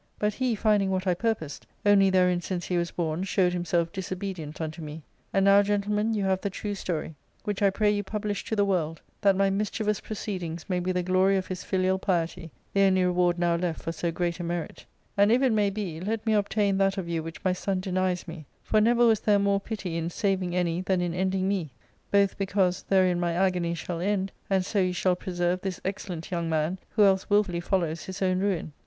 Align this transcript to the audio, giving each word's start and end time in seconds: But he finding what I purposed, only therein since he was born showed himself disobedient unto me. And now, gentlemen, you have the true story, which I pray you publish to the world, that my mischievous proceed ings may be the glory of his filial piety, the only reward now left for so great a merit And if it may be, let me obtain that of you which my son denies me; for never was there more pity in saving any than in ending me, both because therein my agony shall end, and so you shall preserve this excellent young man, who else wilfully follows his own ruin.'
But 0.17 0.33
he 0.33 0.55
finding 0.55 0.89
what 0.89 1.05
I 1.05 1.13
purposed, 1.13 1.67
only 1.85 2.09
therein 2.09 2.41
since 2.41 2.65
he 2.65 2.75
was 2.75 2.89
born 2.89 3.23
showed 3.23 3.53
himself 3.53 3.91
disobedient 3.91 4.59
unto 4.59 4.81
me. 4.81 5.03
And 5.31 5.45
now, 5.45 5.61
gentlemen, 5.61 6.15
you 6.15 6.23
have 6.25 6.41
the 6.41 6.49
true 6.49 6.73
story, 6.73 7.13
which 7.43 7.61
I 7.61 7.69
pray 7.69 7.91
you 7.91 8.01
publish 8.03 8.43
to 8.45 8.55
the 8.55 8.65
world, 8.65 8.99
that 9.21 9.35
my 9.35 9.51
mischievous 9.51 9.99
proceed 9.99 10.41
ings 10.41 10.67
may 10.67 10.79
be 10.79 10.91
the 10.91 11.03
glory 11.03 11.37
of 11.37 11.45
his 11.45 11.63
filial 11.63 11.99
piety, 11.99 12.49
the 12.73 12.81
only 12.81 13.05
reward 13.05 13.37
now 13.37 13.55
left 13.55 13.83
for 13.83 13.91
so 13.91 14.11
great 14.11 14.39
a 14.39 14.43
merit 14.43 14.83
And 15.17 15.31
if 15.31 15.43
it 15.43 15.53
may 15.53 15.69
be, 15.69 15.99
let 16.01 16.25
me 16.25 16.33
obtain 16.33 16.79
that 16.79 16.97
of 16.97 17.07
you 17.07 17.21
which 17.21 17.43
my 17.45 17.53
son 17.53 17.79
denies 17.79 18.27
me; 18.27 18.47
for 18.63 18.81
never 18.81 19.05
was 19.05 19.19
there 19.19 19.37
more 19.37 19.59
pity 19.59 19.97
in 19.97 20.09
saving 20.09 20.55
any 20.55 20.81
than 20.81 21.01
in 21.01 21.13
ending 21.13 21.47
me, 21.47 21.73
both 22.09 22.39
because 22.39 22.81
therein 22.81 23.19
my 23.19 23.33
agony 23.33 23.75
shall 23.75 23.99
end, 23.99 24.31
and 24.49 24.65
so 24.65 24.79
you 24.79 24.93
shall 24.93 25.15
preserve 25.15 25.61
this 25.61 25.79
excellent 25.85 26.31
young 26.31 26.49
man, 26.49 26.79
who 26.89 27.03
else 27.03 27.29
wilfully 27.29 27.59
follows 27.59 28.05
his 28.05 28.23
own 28.23 28.39
ruin.' 28.39 28.73